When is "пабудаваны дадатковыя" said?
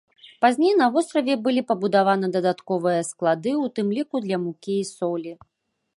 1.73-3.03